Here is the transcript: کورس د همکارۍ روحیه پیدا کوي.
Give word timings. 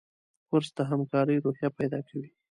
کورس 0.47 0.69
د 0.77 0.79
همکارۍ 0.91 1.37
روحیه 1.45 1.69
پیدا 1.79 1.99
کوي. 2.07 2.29